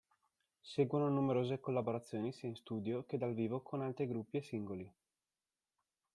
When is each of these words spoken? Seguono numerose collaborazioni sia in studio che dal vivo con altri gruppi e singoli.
Seguono 0.63 1.09
numerose 1.09 1.59
collaborazioni 1.59 2.31
sia 2.31 2.49
in 2.49 2.55
studio 2.55 3.05
che 3.05 3.19
dal 3.19 3.35
vivo 3.35 3.61
con 3.61 3.83
altri 3.83 4.07
gruppi 4.07 4.37
e 4.37 4.41
singoli. 4.41 4.91